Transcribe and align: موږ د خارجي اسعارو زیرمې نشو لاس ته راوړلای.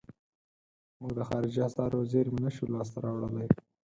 موږ 0.99 1.11
د 1.15 1.19
خارجي 1.29 1.59
اسعارو 1.67 2.07
زیرمې 2.11 2.39
نشو 2.45 2.65
لاس 2.73 2.87
ته 2.93 2.99
راوړلای. 3.03 3.49